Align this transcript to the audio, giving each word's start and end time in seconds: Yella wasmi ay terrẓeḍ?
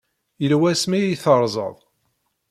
Yella 0.41 0.57
wasmi 0.61 0.97
ay 0.99 1.15
terrẓeḍ? 1.23 1.77